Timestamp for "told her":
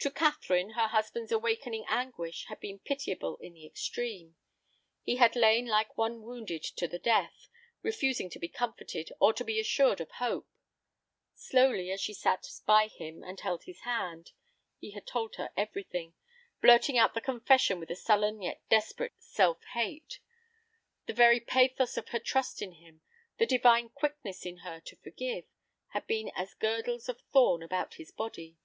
15.06-15.52